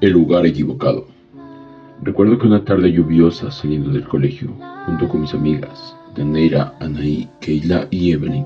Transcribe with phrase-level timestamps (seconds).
[0.00, 1.06] El lugar equivocado.
[2.02, 4.50] Recuerdo que una tarde lluviosa saliendo del colegio,
[4.84, 8.44] junto con mis amigas, Daneira, Anaí, Keila y Evelyn,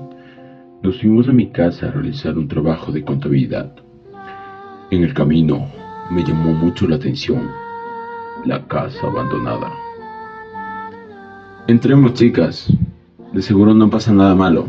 [0.81, 3.75] nos fuimos a mi casa a realizar un trabajo de contabilidad.
[4.91, 5.67] En el camino
[6.09, 7.49] me llamó mucho la atención
[8.45, 9.71] la casa abandonada.
[11.67, 12.71] Entremos, chicas.
[13.33, 14.67] De seguro no pasa nada malo.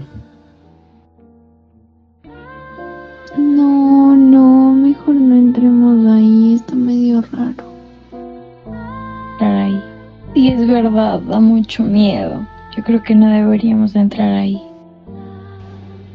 [10.43, 12.45] Sí, es verdad, da mucho miedo.
[12.77, 14.61] Yo creo que no deberíamos entrar ahí.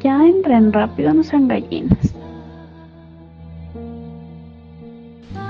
[0.02, 2.14] Ya entren rápido, no sean gallinas.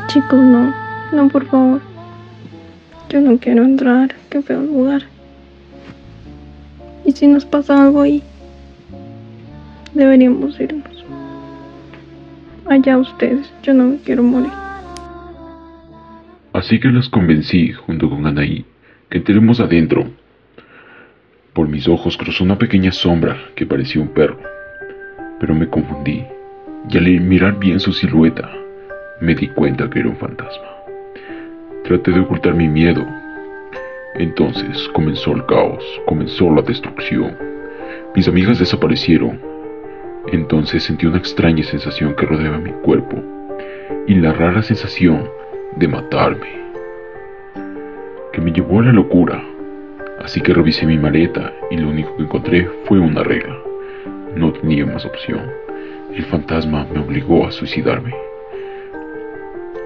[0.06, 0.72] Chicos, no,
[1.10, 1.80] no, por favor.
[3.08, 5.02] Yo no quiero entrar, qué feo lugar.
[7.04, 8.22] ¿Y si nos pasa algo ahí?
[9.92, 11.04] Deberíamos irnos.
[12.68, 14.67] Allá ustedes, yo no me quiero morir.
[16.68, 18.62] Así que las convencí, junto con Anaí,
[19.08, 20.04] que entremos adentro.
[21.54, 24.38] Por mis ojos cruzó una pequeña sombra que parecía un perro,
[25.40, 26.26] pero me confundí,
[26.90, 28.52] y al mirar bien su silueta,
[29.22, 30.68] me di cuenta que era un fantasma.
[31.84, 33.02] Traté de ocultar mi miedo.
[34.16, 37.34] Entonces comenzó el caos, comenzó la destrucción.
[38.14, 39.40] Mis amigas desaparecieron.
[40.32, 43.22] Entonces sentí una extraña sensación que rodeaba mi cuerpo
[44.06, 45.37] y la rara sensación
[45.78, 46.48] de matarme,
[48.32, 49.40] que me llevó a la locura.
[50.20, 53.56] Así que revisé mi maleta y lo único que encontré fue una regla.
[54.34, 55.40] No tenía más opción.
[56.12, 58.12] El fantasma me obligó a suicidarme.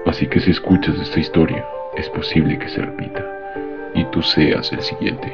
[0.07, 1.63] Así que si escuchas esta historia,
[1.95, 3.23] es posible que se repita
[3.93, 5.31] y tú seas el siguiente.